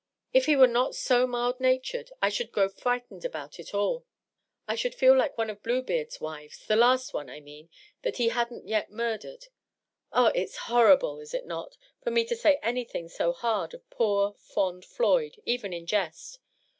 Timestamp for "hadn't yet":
8.29-8.89